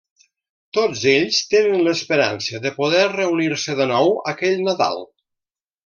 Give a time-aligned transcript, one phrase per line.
[0.77, 5.03] Tots ells tenen l'esperança de poder reunir-se de nou aquell Nadal.